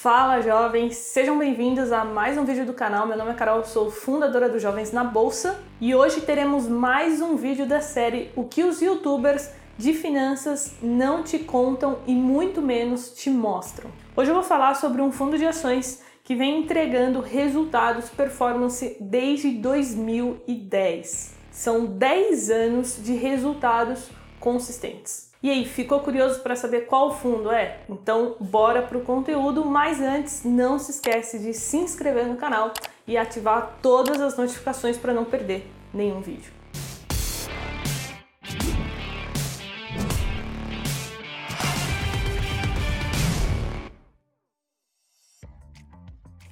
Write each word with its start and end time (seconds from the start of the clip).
Fala 0.00 0.40
jovens, 0.40 0.94
sejam 0.94 1.36
bem-vindos 1.36 1.90
a 1.90 2.04
mais 2.04 2.38
um 2.38 2.44
vídeo 2.44 2.64
do 2.64 2.72
canal. 2.72 3.04
Meu 3.04 3.18
nome 3.18 3.32
é 3.32 3.34
Carol, 3.34 3.64
sou 3.64 3.90
fundadora 3.90 4.48
dos 4.48 4.62
Jovens 4.62 4.92
na 4.92 5.02
Bolsa 5.02 5.60
e 5.80 5.92
hoje 5.92 6.20
teremos 6.20 6.68
mais 6.68 7.20
um 7.20 7.34
vídeo 7.34 7.66
da 7.66 7.80
série 7.80 8.30
O 8.36 8.44
que 8.44 8.62
os 8.62 8.80
youtubers 8.80 9.50
de 9.76 9.92
finanças 9.92 10.76
não 10.80 11.24
te 11.24 11.40
contam 11.40 11.98
e 12.06 12.14
muito 12.14 12.62
menos 12.62 13.10
te 13.10 13.28
mostram. 13.28 13.90
Hoje 14.14 14.30
eu 14.30 14.36
vou 14.36 14.44
falar 14.44 14.76
sobre 14.76 15.02
um 15.02 15.10
fundo 15.10 15.36
de 15.36 15.44
ações 15.44 16.00
que 16.22 16.36
vem 16.36 16.60
entregando 16.60 17.20
resultados 17.20 18.08
performance 18.08 18.96
desde 19.00 19.50
2010. 19.50 21.34
São 21.50 21.86
10 21.86 22.50
anos 22.50 23.02
de 23.02 23.14
resultados 23.14 24.08
consistentes. 24.38 25.27
E 25.40 25.48
aí, 25.48 25.64
ficou 25.64 26.00
curioso 26.00 26.40
para 26.40 26.56
saber 26.56 26.86
qual 26.86 27.16
fundo 27.16 27.52
é? 27.52 27.82
Então, 27.88 28.34
bora 28.40 28.82
pro 28.82 29.02
conteúdo, 29.02 29.64
mas 29.64 30.00
antes, 30.00 30.42
não 30.44 30.80
se 30.80 30.90
esquece 30.90 31.38
de 31.38 31.54
se 31.54 31.76
inscrever 31.76 32.26
no 32.26 32.36
canal 32.36 32.72
e 33.06 33.16
ativar 33.16 33.78
todas 33.80 34.20
as 34.20 34.36
notificações 34.36 34.98
para 34.98 35.14
não 35.14 35.24
perder 35.24 35.70
nenhum 35.94 36.20
vídeo. 36.20 36.52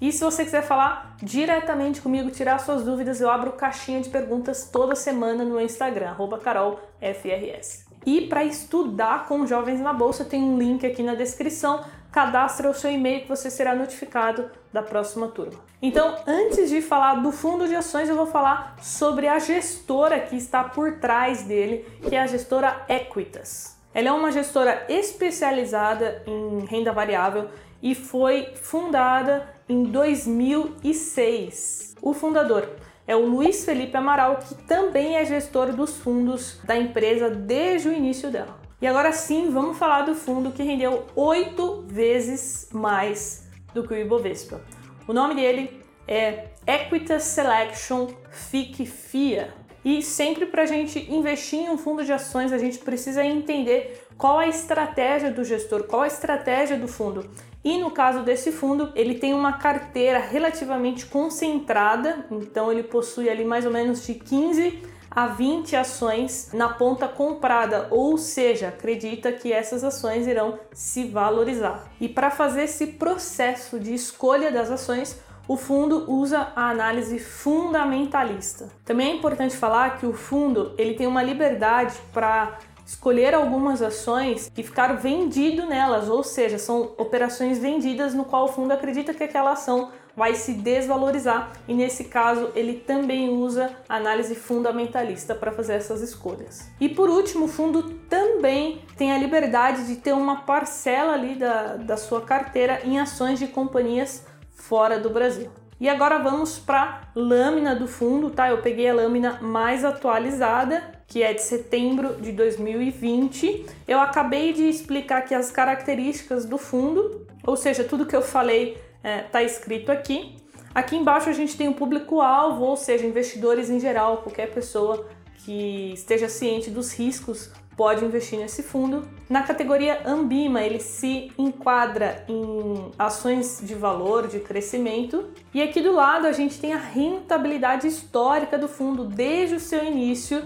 E 0.00 0.12
se 0.12 0.22
você 0.22 0.44
quiser 0.44 0.62
falar 0.62 1.16
diretamente 1.20 2.00
comigo, 2.00 2.30
tirar 2.30 2.60
suas 2.60 2.84
dúvidas, 2.84 3.20
eu 3.20 3.28
abro 3.28 3.50
caixinha 3.54 4.00
de 4.00 4.10
perguntas 4.10 4.70
toda 4.70 4.94
semana 4.94 5.42
no 5.42 5.60
Instagram, 5.60 6.14
carolfrs. 6.40 7.85
E 8.06 8.22
para 8.22 8.44
estudar 8.44 9.26
com 9.26 9.44
jovens 9.44 9.80
na 9.80 9.92
bolsa, 9.92 10.24
tem 10.24 10.40
um 10.40 10.56
link 10.56 10.86
aqui 10.86 11.02
na 11.02 11.16
descrição. 11.16 11.84
Cadastre 12.12 12.68
o 12.68 12.72
seu 12.72 12.90
e-mail 12.90 13.22
que 13.22 13.28
você 13.28 13.50
será 13.50 13.74
notificado 13.74 14.48
da 14.72 14.80
próxima 14.80 15.26
turma. 15.26 15.58
Então, 15.82 16.14
antes 16.26 16.70
de 16.70 16.80
falar 16.80 17.16
do 17.16 17.32
fundo 17.32 17.66
de 17.66 17.74
ações, 17.74 18.08
eu 18.08 18.16
vou 18.16 18.26
falar 18.26 18.76
sobre 18.80 19.26
a 19.26 19.40
gestora 19.40 20.20
que 20.20 20.36
está 20.36 20.62
por 20.64 21.00
trás 21.00 21.42
dele, 21.42 21.84
que 22.08 22.14
é 22.14 22.20
a 22.20 22.26
gestora 22.26 22.84
Equitas. 22.88 23.76
Ela 23.92 24.08
é 24.08 24.12
uma 24.12 24.30
gestora 24.30 24.86
especializada 24.88 26.22
em 26.26 26.64
renda 26.64 26.92
variável 26.92 27.50
e 27.82 27.94
foi 27.94 28.52
fundada 28.54 29.52
em 29.68 29.82
2006. 29.82 31.96
O 32.00 32.14
fundador 32.14 32.68
é 33.06 33.14
o 33.14 33.26
Luiz 33.26 33.64
Felipe 33.64 33.96
Amaral, 33.96 34.36
que 34.36 34.54
também 34.54 35.16
é 35.16 35.24
gestor 35.24 35.72
dos 35.72 35.96
fundos 35.96 36.58
da 36.64 36.76
empresa 36.76 37.30
desde 37.30 37.88
o 37.88 37.92
início 37.92 38.30
dela. 38.30 38.58
E 38.80 38.86
agora 38.86 39.12
sim, 39.12 39.50
vamos 39.50 39.78
falar 39.78 40.02
do 40.02 40.14
fundo 40.14 40.50
que 40.50 40.62
rendeu 40.62 41.06
oito 41.14 41.84
vezes 41.86 42.68
mais 42.72 43.48
do 43.72 43.86
que 43.86 43.94
o 43.94 43.96
Ibovespa. 43.96 44.60
O 45.06 45.12
nome 45.12 45.34
dele 45.34 45.82
é 46.06 46.48
Equitas 46.66 47.22
Selection 47.22 48.08
FIC 48.30 48.84
FIA. 48.84 49.54
E 49.84 50.02
sempre 50.02 50.46
para 50.46 50.62
a 50.62 50.66
gente 50.66 50.98
investir 51.10 51.60
em 51.60 51.70
um 51.70 51.78
fundo 51.78 52.04
de 52.04 52.12
ações, 52.12 52.52
a 52.52 52.58
gente 52.58 52.78
precisa 52.78 53.24
entender 53.24 54.04
qual 54.18 54.38
a 54.38 54.48
estratégia 54.48 55.30
do 55.30 55.44
gestor, 55.44 55.84
qual 55.84 56.02
a 56.02 56.06
estratégia 56.08 56.76
do 56.76 56.88
fundo. 56.88 57.30
E 57.66 57.78
no 57.78 57.90
caso 57.90 58.22
desse 58.22 58.52
fundo, 58.52 58.92
ele 58.94 59.16
tem 59.16 59.34
uma 59.34 59.54
carteira 59.54 60.20
relativamente 60.20 61.04
concentrada, 61.04 62.24
então 62.30 62.70
ele 62.70 62.84
possui 62.84 63.28
ali 63.28 63.44
mais 63.44 63.66
ou 63.66 63.72
menos 63.72 64.06
de 64.06 64.14
15 64.14 64.84
a 65.10 65.26
20 65.26 65.74
ações 65.74 66.50
na 66.52 66.68
ponta 66.68 67.08
comprada, 67.08 67.88
ou 67.90 68.16
seja, 68.16 68.68
acredita 68.68 69.32
que 69.32 69.52
essas 69.52 69.82
ações 69.82 70.28
irão 70.28 70.60
se 70.72 71.08
valorizar. 71.08 71.90
E 72.00 72.08
para 72.08 72.30
fazer 72.30 72.62
esse 72.62 72.86
processo 72.86 73.80
de 73.80 73.92
escolha 73.92 74.52
das 74.52 74.70
ações, 74.70 75.20
o 75.48 75.56
fundo 75.56 76.08
usa 76.08 76.52
a 76.54 76.70
análise 76.70 77.18
fundamentalista. 77.18 78.68
Também 78.84 79.10
é 79.10 79.14
importante 79.16 79.56
falar 79.56 79.98
que 79.98 80.06
o 80.06 80.12
fundo 80.12 80.72
ele 80.78 80.94
tem 80.94 81.08
uma 81.08 81.22
liberdade 81.22 81.96
para 82.12 82.58
escolher 82.86 83.34
algumas 83.34 83.82
ações 83.82 84.50
e 84.56 84.62
ficar 84.62 84.94
vendido 84.94 85.66
nelas, 85.66 86.08
ou 86.08 86.22
seja, 86.22 86.56
são 86.56 86.92
operações 86.96 87.58
vendidas 87.58 88.14
no 88.14 88.24
qual 88.24 88.44
o 88.44 88.48
fundo 88.48 88.72
acredita 88.72 89.12
que 89.12 89.24
aquela 89.24 89.52
ação 89.52 89.90
vai 90.16 90.34
se 90.34 90.54
desvalorizar 90.54 91.52
e 91.68 91.74
nesse 91.74 92.04
caso 92.04 92.50
ele 92.54 92.74
também 92.74 93.28
usa 93.28 93.70
análise 93.86 94.34
fundamentalista 94.34 95.34
para 95.34 95.52
fazer 95.52 95.74
essas 95.74 96.00
escolhas. 96.00 96.70
E 96.80 96.88
por 96.88 97.10
último, 97.10 97.44
o 97.44 97.48
fundo 97.48 97.82
também 98.08 98.82
tem 98.96 99.12
a 99.12 99.18
liberdade 99.18 99.86
de 99.86 99.96
ter 99.96 100.12
uma 100.12 100.42
parcela 100.42 101.12
ali 101.12 101.34
da, 101.34 101.76
da 101.76 101.96
sua 101.98 102.22
carteira 102.22 102.80
em 102.84 102.98
ações 102.98 103.38
de 103.38 103.48
companhias 103.48 104.24
fora 104.54 104.98
do 104.98 105.10
Brasil. 105.10 105.50
E 105.78 105.90
agora 105.90 106.18
vamos 106.18 106.58
para 106.58 107.02
lâmina 107.14 107.76
do 107.76 107.86
fundo, 107.86 108.30
tá? 108.30 108.48
Eu 108.48 108.62
peguei 108.62 108.88
a 108.88 108.94
lâmina 108.94 109.38
mais 109.42 109.84
atualizada 109.84 110.95
que 111.06 111.22
é 111.22 111.32
de 111.32 111.42
setembro 111.42 112.16
de 112.16 112.32
2020. 112.32 113.66
Eu 113.86 114.00
acabei 114.00 114.52
de 114.52 114.68
explicar 114.68 115.18
aqui 115.18 115.34
as 115.34 115.50
características 115.50 116.44
do 116.44 116.58
fundo, 116.58 117.26
ou 117.44 117.56
seja, 117.56 117.84
tudo 117.84 118.06
que 118.06 118.16
eu 118.16 118.22
falei 118.22 118.72
está 119.02 119.08
é, 119.08 119.22
tá 119.22 119.42
escrito 119.42 119.92
aqui. 119.92 120.36
Aqui 120.74 120.96
embaixo 120.96 121.30
a 121.30 121.32
gente 121.32 121.56
tem 121.56 121.68
o 121.68 121.74
público-alvo, 121.74 122.64
ou 122.64 122.76
seja, 122.76 123.06
investidores 123.06 123.70
em 123.70 123.80
geral, 123.80 124.18
qualquer 124.18 124.52
pessoa 124.52 125.06
que 125.38 125.92
esteja 125.94 126.28
ciente 126.28 126.70
dos 126.70 126.92
riscos 126.92 127.50
pode 127.76 128.04
investir 128.04 128.38
nesse 128.38 128.62
fundo. 128.62 129.06
Na 129.28 129.42
categoria 129.42 130.00
Ambima, 130.06 130.62
ele 130.62 130.80
se 130.80 131.30
enquadra 131.36 132.24
em 132.26 132.90
ações 132.98 133.60
de 133.62 133.74
valor, 133.74 134.26
de 134.26 134.40
crescimento. 134.40 135.28
E 135.52 135.62
aqui 135.62 135.82
do 135.82 135.92
lado 135.92 136.26
a 136.26 136.32
gente 136.32 136.58
tem 136.58 136.72
a 136.72 136.78
rentabilidade 136.78 137.86
histórica 137.86 138.58
do 138.58 138.66
fundo 138.66 139.04
desde 139.04 139.56
o 139.56 139.60
seu 139.60 139.84
início 139.84 140.42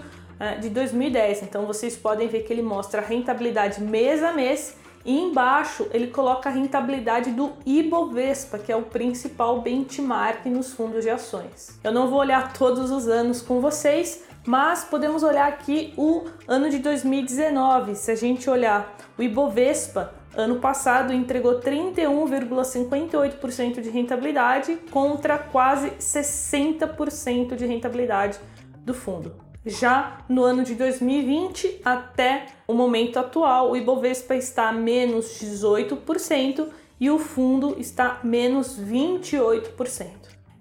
de 0.59 0.69
2010. 0.69 1.43
Então 1.43 1.65
vocês 1.65 1.95
podem 1.95 2.27
ver 2.27 2.43
que 2.43 2.51
ele 2.51 2.61
mostra 2.61 3.01
a 3.01 3.05
rentabilidade 3.05 3.81
mês 3.81 4.21
a 4.23 4.33
mês 4.33 4.75
e 5.03 5.19
embaixo 5.19 5.87
ele 5.91 6.05
coloca 6.07 6.47
a 6.49 6.51
rentabilidade 6.51 7.31
do 7.31 7.53
Ibovespa, 7.65 8.59
que 8.59 8.71
é 8.71 8.75
o 8.75 8.83
principal 8.83 9.59
benchmark 9.61 10.45
nos 10.45 10.73
fundos 10.73 11.03
de 11.03 11.09
ações. 11.09 11.79
Eu 11.83 11.91
não 11.91 12.07
vou 12.07 12.19
olhar 12.19 12.53
todos 12.53 12.91
os 12.91 13.07
anos 13.07 13.41
com 13.41 13.59
vocês, 13.59 14.23
mas 14.45 14.83
podemos 14.83 15.23
olhar 15.23 15.47
aqui 15.47 15.91
o 15.97 16.25
ano 16.47 16.69
de 16.69 16.77
2019. 16.79 17.95
Se 17.95 18.11
a 18.11 18.15
gente 18.15 18.47
olhar 18.49 18.95
o 19.17 19.23
Ibovespa, 19.23 20.13
ano 20.35 20.59
passado 20.59 21.13
entregou 21.13 21.59
31,58% 21.59 23.81
de 23.81 23.89
rentabilidade 23.89 24.77
contra 24.89 25.37
quase 25.37 25.91
60% 25.91 27.55
de 27.55 27.65
rentabilidade 27.65 28.39
do 28.83 28.93
fundo. 28.93 29.50
Já 29.65 30.19
no 30.27 30.43
ano 30.43 30.63
de 30.63 30.73
2020 30.73 31.81
até 31.85 32.47
o 32.67 32.73
momento 32.73 33.19
atual, 33.19 33.71
o 33.71 33.77
Ibovespa 33.77 34.35
está 34.35 34.69
a 34.69 34.73
menos 34.73 35.39
18% 35.39 36.67
e 36.99 37.11
o 37.11 37.19
fundo 37.19 37.75
está 37.77 38.19
menos 38.23 38.79
28%. 38.79 40.07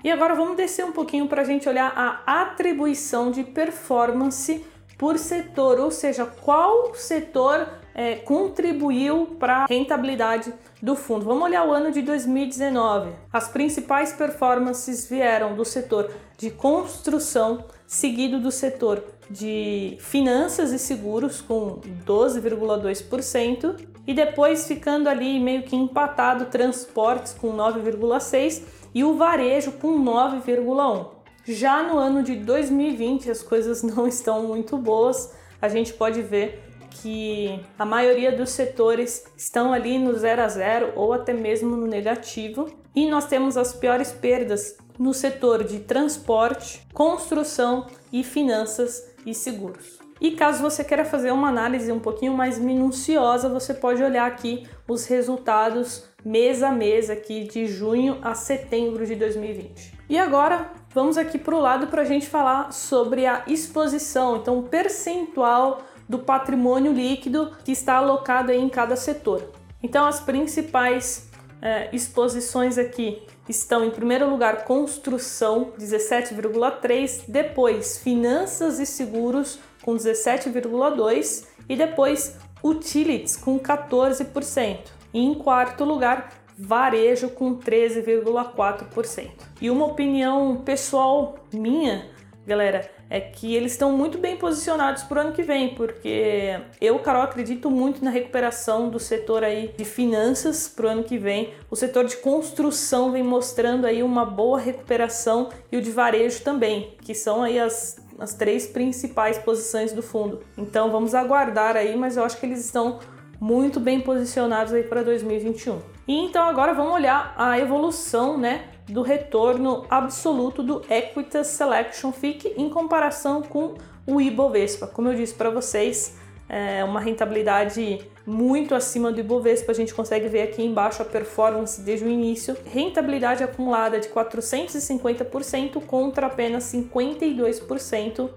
E 0.04 0.10
agora 0.10 0.34
vamos 0.34 0.56
descer 0.56 0.84
um 0.84 0.92
pouquinho 0.92 1.28
para 1.28 1.42
a 1.42 1.44
gente 1.44 1.68
olhar 1.68 1.92
a 1.96 2.42
atribuição 2.42 3.30
de 3.30 3.42
performance 3.42 4.64
por 4.98 5.18
setor, 5.18 5.80
ou 5.80 5.90
seja, 5.90 6.26
qual 6.26 6.94
setor 6.94 7.79
é, 7.94 8.16
contribuiu 8.16 9.36
para 9.38 9.64
a 9.64 9.66
rentabilidade 9.66 10.52
do 10.82 10.94
fundo. 10.96 11.24
Vamos 11.24 11.44
olhar 11.44 11.66
o 11.66 11.72
ano 11.72 11.90
de 11.90 12.02
2019. 12.02 13.12
As 13.32 13.48
principais 13.48 14.12
performances 14.12 15.08
vieram 15.08 15.54
do 15.54 15.64
setor 15.64 16.10
de 16.38 16.50
construção, 16.50 17.64
seguido 17.86 18.40
do 18.40 18.50
setor 18.50 19.04
de 19.30 19.96
finanças 20.00 20.72
e 20.72 20.78
seguros 20.78 21.40
com 21.40 21.80
12,2% 22.06 23.76
e 24.06 24.14
depois 24.14 24.66
ficando 24.66 25.08
ali 25.08 25.38
meio 25.38 25.62
que 25.62 25.76
empatado 25.76 26.46
transportes 26.46 27.32
com 27.34 27.54
9,6 27.54 28.62
e 28.94 29.04
o 29.04 29.14
varejo 29.14 29.72
com 29.72 30.02
9,1. 30.02 31.20
Já 31.44 31.82
no 31.82 31.96
ano 31.98 32.22
de 32.22 32.36
2020 32.36 33.30
as 33.30 33.42
coisas 33.42 33.82
não 33.84 34.06
estão 34.08 34.42
muito 34.44 34.76
boas. 34.76 35.32
A 35.60 35.68
gente 35.68 35.92
pode 35.92 36.22
ver 36.22 36.69
que 36.90 37.60
a 37.78 37.84
maioria 37.84 38.32
dos 38.32 38.50
setores 38.50 39.24
estão 39.36 39.72
ali 39.72 39.98
no 39.98 40.14
zero 40.18 40.42
a 40.42 40.48
zero 40.48 40.92
ou 40.96 41.12
até 41.12 41.32
mesmo 41.32 41.76
no 41.76 41.86
negativo. 41.86 42.70
E 42.94 43.08
nós 43.08 43.26
temos 43.26 43.56
as 43.56 43.72
piores 43.72 44.10
perdas 44.12 44.76
no 44.98 45.14
setor 45.14 45.64
de 45.64 45.80
transporte, 45.80 46.86
construção 46.92 47.86
e 48.12 48.22
finanças 48.22 49.10
e 49.24 49.34
seguros. 49.34 49.98
E 50.20 50.32
caso 50.32 50.60
você 50.60 50.84
queira 50.84 51.04
fazer 51.04 51.30
uma 51.30 51.48
análise 51.48 51.90
um 51.90 51.98
pouquinho 51.98 52.34
mais 52.34 52.58
minuciosa, 52.58 53.48
você 53.48 53.72
pode 53.72 54.02
olhar 54.02 54.26
aqui 54.26 54.68
os 54.86 55.06
resultados 55.06 56.04
mês 56.22 56.62
a 56.62 56.70
mês 56.70 57.08
aqui 57.08 57.44
de 57.44 57.66
junho 57.66 58.18
a 58.20 58.34
setembro 58.34 59.06
de 59.06 59.14
2020. 59.14 59.94
E 60.10 60.18
agora 60.18 60.70
vamos 60.92 61.16
aqui 61.16 61.38
para 61.38 61.56
o 61.56 61.60
lado 61.60 61.86
para 61.86 62.02
a 62.02 62.04
gente 62.04 62.26
falar 62.26 62.70
sobre 62.70 63.24
a 63.24 63.44
exposição, 63.46 64.36
então 64.36 64.62
percentual 64.62 65.80
do 66.10 66.18
patrimônio 66.18 66.92
líquido 66.92 67.52
que 67.64 67.70
está 67.70 67.94
alocado 67.94 68.50
em 68.50 68.68
cada 68.68 68.96
setor. 68.96 69.52
Então 69.80 70.04
as 70.04 70.18
principais 70.18 71.30
é, 71.62 71.88
exposições 71.92 72.76
aqui 72.76 73.22
estão 73.48 73.84
em 73.84 73.90
primeiro 73.90 74.28
lugar 74.28 74.64
construção 74.64 75.72
17,3, 75.78 77.22
depois 77.28 77.98
finanças 77.98 78.80
e 78.80 78.86
seguros 78.86 79.60
com 79.82 79.94
17,2 79.94 81.44
e 81.68 81.76
depois 81.76 82.36
utilities 82.60 83.36
com 83.36 83.56
14%. 83.58 84.78
E 85.14 85.20
em 85.20 85.34
quarto 85.34 85.84
lugar, 85.84 86.30
varejo 86.58 87.28
com 87.28 87.56
13,4%. 87.56 89.30
E 89.60 89.70
uma 89.70 89.86
opinião 89.86 90.56
pessoal 90.56 91.36
minha, 91.52 92.10
galera, 92.50 92.90
é 93.08 93.20
que 93.20 93.54
eles 93.54 93.72
estão 93.72 93.96
muito 93.96 94.18
bem 94.18 94.36
posicionados 94.36 95.04
para 95.04 95.18
o 95.18 95.20
ano 95.20 95.32
que 95.32 95.42
vem, 95.42 95.72
porque 95.76 96.60
eu, 96.80 96.98
Carol, 96.98 97.22
acredito 97.22 97.70
muito 97.70 98.04
na 98.04 98.10
recuperação 98.10 98.88
do 98.88 98.98
setor 98.98 99.44
aí 99.44 99.72
de 99.76 99.84
finanças 99.84 100.66
para 100.68 100.86
o 100.86 100.88
ano 100.88 101.04
que 101.04 101.16
vem. 101.16 101.54
O 101.70 101.76
setor 101.76 102.06
de 102.06 102.16
construção 102.16 103.12
vem 103.12 103.22
mostrando 103.22 103.86
aí 103.86 104.02
uma 104.02 104.24
boa 104.24 104.58
recuperação 104.58 105.48
e 105.70 105.76
o 105.76 105.80
de 105.80 105.92
varejo 105.92 106.42
também, 106.42 106.96
que 107.02 107.14
são 107.14 107.40
aí 107.44 107.56
as, 107.56 108.04
as 108.18 108.34
três 108.34 108.66
principais 108.66 109.38
posições 109.38 109.92
do 109.92 110.02
fundo. 110.02 110.40
Então 110.58 110.90
vamos 110.90 111.14
aguardar 111.14 111.76
aí, 111.76 111.96
mas 111.96 112.16
eu 112.16 112.24
acho 112.24 112.36
que 112.36 112.46
eles 112.46 112.64
estão 112.64 112.98
muito 113.40 113.78
bem 113.78 114.00
posicionados 114.00 114.72
aí 114.72 114.82
para 114.82 115.04
2021. 115.04 115.78
E 116.08 116.14
então 116.14 116.48
agora 116.48 116.74
vamos 116.74 116.94
olhar 116.94 117.32
a 117.38 117.60
evolução, 117.60 118.36
né, 118.36 118.64
do 118.90 119.02
retorno 119.02 119.84
absoluto 119.88 120.62
do 120.62 120.82
Equitas 120.90 121.46
Selection 121.48 122.12
FIC 122.12 122.54
em 122.56 122.68
comparação 122.68 123.42
com 123.42 123.74
o 124.06 124.20
Ibovespa. 124.20 124.86
Como 124.86 125.08
eu 125.08 125.14
disse 125.14 125.34
para 125.34 125.50
vocês, 125.50 126.16
é 126.48 126.82
uma 126.82 127.00
rentabilidade 127.00 128.00
muito 128.26 128.74
acima 128.74 129.12
do 129.12 129.20
Ibovespa. 129.20 129.70
A 129.70 129.74
gente 129.74 129.94
consegue 129.94 130.26
ver 130.28 130.42
aqui 130.42 130.62
embaixo 130.62 131.00
a 131.00 131.04
performance 131.04 131.80
desde 131.80 132.04
o 132.04 132.10
início. 132.10 132.56
Rentabilidade 132.66 133.44
acumulada 133.44 134.00
de 134.00 134.08
450% 134.08 135.80
contra 135.86 136.26
apenas 136.26 136.64
52% 136.64 138.28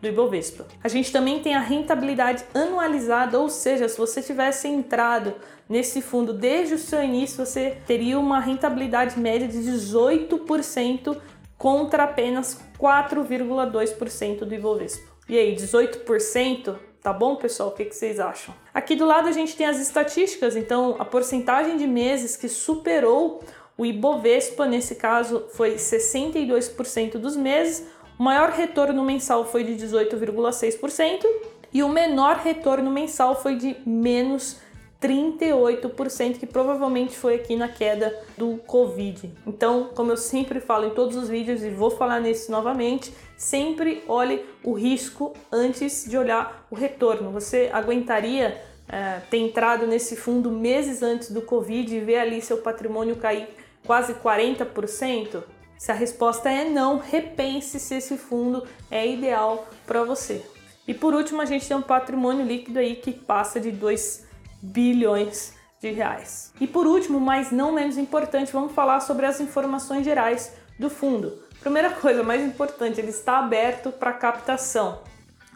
do 0.00 0.08
Ibovespa. 0.08 0.66
A 0.82 0.88
gente 0.88 1.10
também 1.10 1.40
tem 1.40 1.54
a 1.54 1.60
rentabilidade 1.60 2.44
anualizada, 2.54 3.38
ou 3.38 3.48
seja, 3.48 3.88
se 3.88 3.98
você 3.98 4.22
tivesse 4.22 4.68
entrado 4.68 5.34
nesse 5.68 6.00
fundo 6.00 6.32
desde 6.32 6.74
o 6.74 6.78
seu 6.78 7.02
início, 7.02 7.44
você 7.44 7.76
teria 7.86 8.18
uma 8.18 8.40
rentabilidade 8.40 9.18
média 9.18 9.48
de 9.48 9.58
18% 9.58 11.16
contra 11.56 12.04
apenas 12.04 12.60
4,2% 12.78 14.44
do 14.44 14.54
Ibovespa. 14.54 15.08
E 15.28 15.36
aí, 15.36 15.54
18%? 15.54 16.76
Tá 17.02 17.12
bom, 17.12 17.36
pessoal? 17.36 17.70
O 17.70 17.72
que, 17.72 17.84
vocês 17.84 18.18
acham? 18.18 18.54
Aqui 18.72 18.96
do 18.96 19.04
lado 19.04 19.28
a 19.28 19.32
gente 19.32 19.56
tem 19.56 19.66
as 19.66 19.78
estatísticas, 19.78 20.56
então 20.56 20.96
a 20.98 21.04
porcentagem 21.04 21.76
de 21.76 21.86
meses 21.86 22.36
que 22.36 22.48
superou 22.48 23.40
o 23.76 23.86
Ibovespa, 23.86 24.66
nesse 24.66 24.96
caso, 24.96 25.46
foi 25.50 25.76
62% 25.76 27.12
dos 27.12 27.36
meses, 27.36 27.86
o 28.18 28.22
maior 28.22 28.50
retorno 28.50 29.04
mensal 29.04 29.44
foi 29.44 29.62
de 29.62 29.74
18,6% 29.74 31.24
e 31.72 31.82
o 31.82 31.88
menor 31.88 32.36
retorno 32.36 32.90
mensal 32.90 33.40
foi 33.40 33.56
de 33.56 33.76
menos 33.86 34.56
38%, 35.00 36.38
que 36.38 36.46
provavelmente 36.46 37.16
foi 37.16 37.36
aqui 37.36 37.54
na 37.54 37.68
queda 37.68 38.12
do 38.36 38.56
Covid. 38.66 39.32
Então, 39.46 39.90
como 39.94 40.10
eu 40.10 40.16
sempre 40.16 40.58
falo 40.58 40.86
em 40.86 40.90
todos 40.90 41.16
os 41.16 41.28
vídeos 41.28 41.62
e 41.62 41.70
vou 41.70 41.90
falar 41.90 42.20
nesse 42.20 42.50
novamente, 42.50 43.14
sempre 43.36 44.02
olhe 44.08 44.44
o 44.64 44.72
risco 44.72 45.32
antes 45.52 46.04
de 46.08 46.18
olhar 46.18 46.66
o 46.68 46.74
retorno. 46.74 47.30
Você 47.30 47.70
aguentaria 47.72 48.60
é, 48.88 49.20
ter 49.30 49.38
entrado 49.38 49.86
nesse 49.86 50.16
fundo 50.16 50.50
meses 50.50 51.02
antes 51.02 51.30
do 51.30 51.42
Covid 51.42 51.94
e 51.94 52.00
ver 52.00 52.16
ali 52.16 52.42
seu 52.42 52.58
patrimônio 52.58 53.14
cair 53.14 53.46
quase 53.86 54.14
40%? 54.14 55.44
Se 55.78 55.92
a 55.92 55.94
resposta 55.94 56.50
é 56.50 56.68
não, 56.68 56.98
repense 56.98 57.78
se 57.78 57.94
esse 57.94 58.18
fundo 58.18 58.66
é 58.90 59.06
ideal 59.06 59.68
para 59.86 60.02
você. 60.02 60.44
E 60.86 60.92
por 60.92 61.14
último, 61.14 61.40
a 61.40 61.44
gente 61.44 61.68
tem 61.68 61.76
um 61.76 61.82
patrimônio 61.82 62.44
líquido 62.44 62.80
aí 62.80 62.96
que 62.96 63.12
passa 63.12 63.60
de 63.60 63.70
2 63.70 64.26
bilhões 64.60 65.54
de 65.80 65.92
reais. 65.92 66.52
E 66.60 66.66
por 66.66 66.86
último, 66.86 67.20
mas 67.20 67.52
não 67.52 67.72
menos 67.72 67.96
importante, 67.96 68.52
vamos 68.52 68.72
falar 68.72 69.00
sobre 69.00 69.24
as 69.24 69.40
informações 69.40 70.04
gerais 70.04 70.52
do 70.78 70.90
fundo. 70.90 71.42
Primeira 71.60 71.90
coisa, 71.90 72.22
mais 72.22 72.42
importante, 72.42 73.00
ele 73.00 73.10
está 73.10 73.38
aberto 73.38 73.92
para 73.92 74.12
captação. 74.12 75.02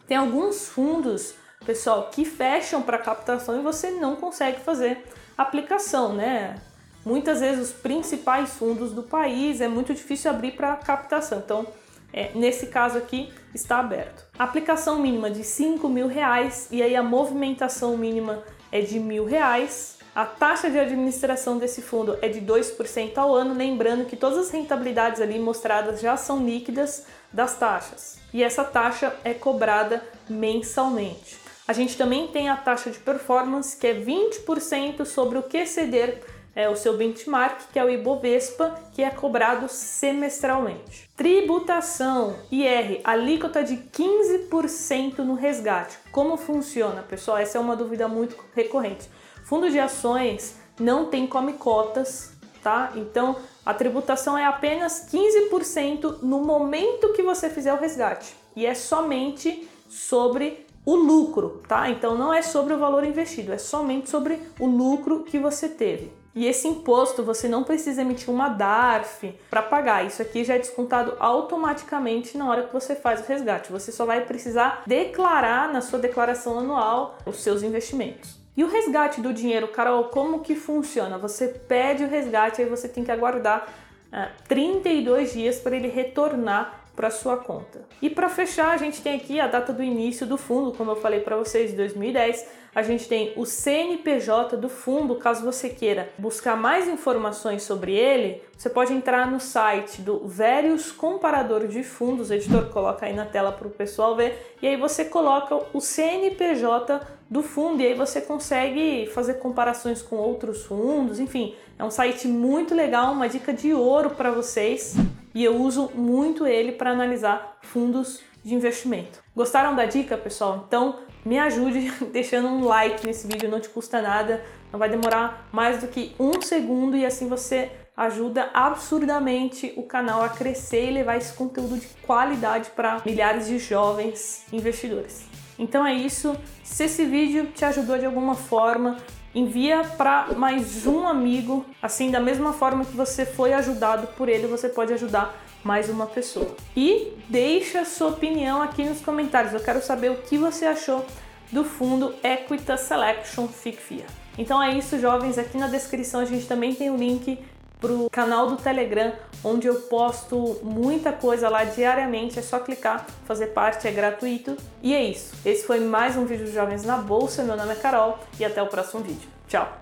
Tem 0.07 0.17
alguns 0.17 0.69
fundos, 0.69 1.35
pessoal, 1.65 2.11
que 2.11 2.25
fecham 2.25 2.83
para 2.83 2.99
captação 2.99 3.59
e 3.59 3.63
você 3.63 3.91
não 3.91 4.17
consegue 4.17 4.61
fazer 4.61 5.05
aplicação, 5.37 6.13
né? 6.13 6.61
Muitas 7.05 7.41
vezes 7.41 7.71
os 7.71 7.73
principais 7.73 8.51
fundos 8.51 8.93
do 8.93 9.03
país 9.03 9.61
é 9.61 9.69
muito 9.69 9.93
difícil 9.93 10.31
abrir 10.31 10.53
para 10.53 10.77
captação. 10.77 11.39
Então, 11.39 11.67
é, 12.13 12.31
nesse 12.35 12.67
caso 12.67 12.99
aqui 12.99 13.33
está 13.55 13.79
aberto. 13.79 14.25
aplicação 14.39 14.99
mínima 14.99 15.31
de 15.31 15.43
5 15.43 15.89
mil 15.89 16.07
reais 16.07 16.69
e 16.71 16.83
aí 16.83 16.95
a 16.95 17.03
movimentação 17.03 17.97
mínima 17.97 18.43
é 18.71 18.81
de 18.81 19.01
mil 19.01 19.25
reais. 19.25 19.99
A 20.15 20.27
taxa 20.27 20.71
de 20.71 20.79
administração 20.79 21.57
desse 21.57 21.81
fundo 21.81 22.19
é 22.21 22.29
de 22.29 22.41
2% 22.41 23.17
ao 23.17 23.35
ano, 23.35 23.55
lembrando 23.55 24.05
que 24.05 24.15
todas 24.15 24.39
as 24.39 24.51
rentabilidades 24.51 25.23
ali 25.23 25.39
mostradas 25.39 26.01
já 26.01 26.19
são 26.19 26.45
líquidas 26.45 27.07
das 27.33 27.57
taxas. 27.59 28.19
E 28.33 28.43
essa 28.43 28.63
taxa 28.63 29.15
é 29.25 29.33
cobrada 29.33 30.05
mensalmente. 30.29 31.39
A 31.67 31.73
gente 31.73 31.97
também 31.97 32.29
tem 32.29 32.51
a 32.51 32.57
taxa 32.57 32.91
de 32.91 32.99
performance, 32.99 33.75
que 33.77 33.87
é 33.87 33.95
20% 33.95 35.07
sobre 35.07 35.39
o 35.39 35.43
que 35.43 35.65
ceder 35.65 36.23
é 36.55 36.69
o 36.69 36.77
seu 36.77 36.97
benchmark, 36.97 37.73
que 37.73 37.79
é 37.79 37.85
o 37.85 37.91
Ibovespa, 37.91 38.79
que 38.93 39.03
é 39.03 39.11
cobrado 39.11 39.69
semestralmente. 39.69 41.09
Tributação 41.17 42.37
IR, 42.51 43.01
alíquota 43.05 43.65
de 43.65 43.77
15% 43.77 45.19
no 45.19 45.35
resgate. 45.35 45.99
Como 46.11 46.37
funciona, 46.37 47.03
pessoal? 47.03 47.39
Essa 47.39 47.59
é 47.59 47.61
uma 47.61 47.77
dúvida 47.77 48.07
muito 48.07 48.37
recorrente. 48.55 49.09
Fundo 49.45 49.71
de 49.71 49.79
ações 49.79 50.57
não 50.79 51.07
tem 51.07 51.27
come 51.27 51.55
cotas, 51.55 52.33
tá? 52.63 52.93
Então 52.97 53.37
a 53.65 53.73
tributação 53.73 54.37
é 54.37 54.45
apenas 54.45 55.07
15% 55.11 56.23
no 56.23 56.41
momento 56.41 57.13
que 57.13 57.23
você 57.23 57.49
fizer 57.49 57.73
o 57.73 57.79
resgate 57.79 58.35
e 58.55 58.67
é 58.67 58.75
somente 58.75 59.69
sobre 59.89 60.67
o 60.85 60.95
lucro, 60.95 61.63
tá? 61.69 61.91
Então 61.91 62.17
não 62.17 62.33
é 62.33 62.43
sobre 62.43 62.75
o 62.75 62.79
valor 62.79 63.05
investido, 63.05 63.53
é 63.53 63.59
somente 63.59 64.11
sobre 64.11 64.41
o 64.59 64.67
lucro 64.67 65.23
que 65.23 65.39
você 65.39 65.69
teve. 65.69 66.13
E 66.35 66.47
esse 66.47 66.67
imposto 66.67 67.23
você 67.23 67.47
não 67.47 67.63
precisa 67.63 68.01
emitir 68.01 68.31
uma 68.31 68.49
DARF 68.49 69.35
para 69.51 69.61
pagar. 69.61 70.07
Isso 70.07 70.23
aqui 70.23 70.45
já 70.45 70.55
é 70.55 70.59
descontado 70.59 71.15
automaticamente 71.21 72.39
na 72.39 72.49
hora 72.49 72.63
que 72.63 72.73
você 72.73 72.95
faz 72.95 73.21
o 73.21 73.25
resgate. 73.25 73.71
Você 73.71 73.93
só 73.93 74.07
vai 74.07 74.25
precisar 74.25 74.83
declarar 74.87 75.71
na 75.71 75.83
sua 75.83 75.99
declaração 75.99 76.59
anual 76.59 77.19
os 77.27 77.37
seus 77.37 77.63
investimentos. 77.63 78.41
E 78.57 78.65
o 78.65 78.69
resgate 78.69 79.21
do 79.21 79.33
dinheiro, 79.33 79.69
Carol, 79.69 80.05
como 80.05 80.41
que 80.41 80.55
funciona? 80.55 81.19
Você 81.19 81.49
pede 81.49 82.05
o 82.05 82.09
resgate, 82.09 82.63
aí 82.63 82.69
você 82.69 82.89
tem 82.89 83.05
que 83.05 83.11
aguardar 83.11 83.67
uh, 84.13 84.17
ah, 84.17 84.31
32 84.49 85.33
dias 85.33 85.59
para 85.59 85.77
ele 85.77 85.89
retornar 85.89 86.82
para 86.95 87.11
sua 87.11 87.37
conta. 87.37 87.83
E 88.01 88.11
para 88.11 88.29
fechar, 88.29 88.71
a 88.71 88.77
gente 88.77 89.01
tem 89.03 89.17
aqui 89.17 89.41
a 89.41 89.47
data 89.47 89.73
do 89.73 89.83
início 89.83 90.27
do 90.27 90.37
fundo, 90.37 90.73
como 90.73 90.91
eu 90.91 90.97
falei 90.97 91.21
para 91.21 91.37
vocês, 91.37 91.73
2010 91.73 92.63
a 92.75 92.83
gente 92.83 93.07
tem 93.07 93.35
o 93.37 93.45
CNPJ 93.45 94.57
do 94.57 94.69
fundo, 94.69 95.17
caso 95.17 95.45
você 95.45 95.69
queira 95.69 96.09
buscar 96.17 96.57
mais 96.57 96.89
informações 96.89 97.65
sobre 97.65 97.93
ele, 97.93 98.43
você 98.57 98.71
pode 98.71 98.95
entrar 98.95 99.31
no 99.31 99.39
site 99.39 100.01
do 100.01 100.27
Verius 100.27 100.91
Comparador 100.91 101.67
de 101.67 101.83
Fundos, 101.83 102.31
o 102.31 102.35
editor 102.35 102.71
coloca 102.71 103.05
aí 103.05 103.13
na 103.13 103.27
tela 103.27 103.53
para 103.53 103.69
o 103.69 103.71
pessoal 103.71 104.17
ver, 104.17 104.57
e 104.63 104.67
aí 104.67 104.77
você 104.77 105.05
coloca 105.05 105.55
o 105.75 105.81
CNPJ 105.81 107.01
do 107.29 107.43
fundo. 107.43 107.83
E 107.83 107.87
aí 107.87 107.95
você 107.95 108.21
consegue 108.21 109.07
fazer 109.13 109.35
comparações 109.35 110.01
com 110.01 110.17
outros 110.17 110.65
fundos, 110.65 111.21
enfim, 111.21 111.55
é 111.79 111.85
um 111.85 111.91
site 111.91 112.27
muito 112.27 112.75
legal, 112.75 113.13
uma 113.13 113.29
dica 113.29 113.53
de 113.53 113.75
ouro 113.75 114.11
para 114.11 114.31
vocês 114.31 114.97
e 115.35 115.45
eu 115.45 115.57
uso 115.57 115.91
muito 115.95 116.47
ele 116.47 116.73
para 116.73 116.91
analisar 116.91 117.59
fundos 117.63 118.21
de 118.45 118.55
investimento. 118.55 119.23
Gostaram 119.35 119.75
da 119.75 119.85
dica, 119.85 120.17
pessoal? 120.17 120.65
Então 120.67 121.01
me 121.25 121.39
ajude 121.39 121.91
deixando 122.13 122.49
um 122.49 122.65
like 122.65 123.07
nesse 123.07 123.27
vídeo, 123.27 123.51
não 123.51 123.61
te 123.61 123.69
custa 123.69 124.03
nada, 124.03 124.45
não 124.73 124.79
vai 124.79 124.89
demorar 124.89 125.49
mais 125.53 125.81
do 125.81 125.87
que 125.87 126.15
um 126.19 126.41
segundo 126.43 126.97
e 126.97 127.07
assim 127.07 127.29
você 127.29 127.71
ajuda 127.97 128.51
absurdamente 128.55 129.73
o 129.77 129.83
canal 129.83 130.23
a 130.23 130.29
crescer 130.29 130.89
e 130.89 130.95
levar 130.95 131.17
esse 131.17 131.35
conteúdo 131.35 131.77
de 131.79 131.87
qualidade 132.03 132.71
para 132.71 133.03
milhares 133.05 133.47
de 133.47 133.59
jovens 133.59 134.47
investidores. 134.53 135.27
Então 135.59 135.87
é 135.87 135.95
isso. 135.95 136.35
Se 136.65 136.85
esse 136.85 137.05
vídeo 137.05 137.49
te 137.55 137.65
ajudou 137.65 137.99
de 137.99 138.07
alguma 138.07 138.35
forma, 138.35 138.97
envia 139.35 139.83
para 139.97 140.29
mais 140.37 140.87
um 140.87 141.07
amigo. 141.07 141.65
Assim, 141.81 142.11
da 142.11 142.21
mesma 142.21 142.53
forma 142.53 142.85
que 142.85 142.97
você 142.97 143.25
foi 143.25 143.53
ajudado 143.53 144.07
por 144.09 144.29
ele, 144.29 144.47
você 144.47 144.69
pode 144.69 144.93
ajudar 144.93 145.35
mais 145.65 145.89
uma 145.89 146.07
pessoa. 146.07 146.55
E 146.77 147.13
deixa 147.29 147.85
sua 147.85 148.09
opinião 148.09 148.61
aqui 148.61 148.85
nos 148.85 149.01
comentários. 149.01 149.55
Eu 149.55 149.61
quero 149.61 149.81
saber 149.83 150.11
o 150.11 150.17
que 150.17 150.37
você 150.37 150.67
achou 150.67 151.05
do 151.51 151.65
fundo 151.65 152.15
Equita 152.23 152.77
Selection 152.77 153.47
FICFIA. 153.47 154.07
Então 154.39 154.63
é 154.63 154.77
isso, 154.77 154.99
jovens. 154.99 155.39
Aqui 155.39 155.59
na 155.59 155.67
descrição 155.67 156.21
a 156.21 156.25
gente 156.25 156.47
também 156.47 156.75
tem 156.75 156.91
o 156.91 156.97
link 156.97 157.39
pro 157.83 158.09
canal 158.09 158.47
do 158.47 158.57
Telegram, 158.57 159.13
onde 159.43 159.67
eu 159.67 159.75
posto 159.75 160.61
muita 160.63 161.13
coisa 161.13 161.49
lá 161.49 161.65
diariamente. 161.65 162.39
É 162.39 162.43
só 162.43 162.61
clicar, 162.61 163.05
fazer 163.27 163.49
parte, 163.49 163.89
é 163.89 163.91
gratuito. 163.91 164.57
E 164.81 164.95
é 164.95 165.03
isso. 165.03 165.35
Esse 165.45 165.67
foi 165.67 165.81
mais 165.81 166.17
um 166.17 166.25
vídeo 166.25 166.47
de 166.47 166.53
Jovens 166.53 166.85
na 166.85 166.97
Bolsa. 166.97 167.43
Meu 167.43 167.57
nome 167.57 167.73
é 167.73 167.77
Carol 167.77 168.19
e 168.39 168.45
até 168.45 168.63
o 168.63 168.69
próximo 168.69 169.03
vídeo. 169.03 169.29
Tchau! 169.49 169.81